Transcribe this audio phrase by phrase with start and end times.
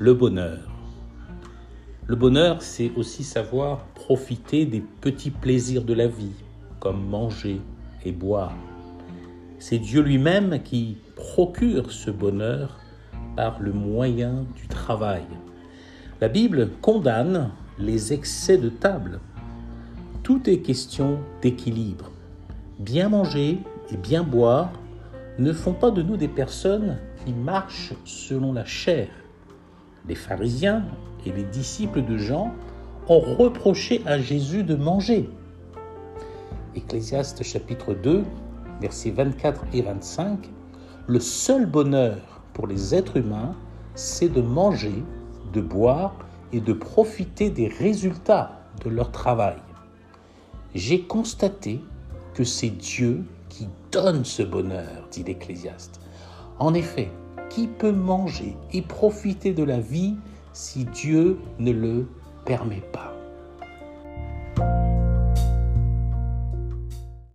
[0.00, 0.60] le bonheur.
[2.06, 6.32] Le bonheur, c'est aussi savoir profiter des petits plaisirs de la vie,
[6.78, 7.60] comme manger
[8.06, 8.56] et boire.
[9.58, 12.78] C'est Dieu lui-même qui procure ce bonheur
[13.36, 15.26] par le moyen du travail.
[16.22, 19.20] La Bible condamne les excès de table.
[20.22, 22.10] Tout est question d'équilibre.
[22.78, 23.58] Bien manger
[23.92, 24.72] et bien boire
[25.38, 29.08] ne font pas de nous des personnes qui marchent selon la chair.
[30.08, 30.84] Les pharisiens
[31.26, 32.52] et les disciples de Jean
[33.08, 35.28] ont reproché à Jésus de manger.
[36.74, 38.24] Ecclésiaste chapitre 2,
[38.80, 40.48] versets 24 et 25,
[41.06, 42.18] le seul bonheur
[42.54, 43.54] pour les êtres humains,
[43.94, 45.02] c'est de manger,
[45.52, 46.14] de boire
[46.52, 49.56] et de profiter des résultats de leur travail.
[50.74, 51.80] J'ai constaté
[52.34, 56.00] que c'est Dieu qui donne ce bonheur, dit l'Ecclésiaste.
[56.58, 57.10] En effet,
[57.50, 60.16] qui peut manger et profiter de la vie
[60.54, 62.08] si Dieu ne le
[62.46, 63.19] permet pas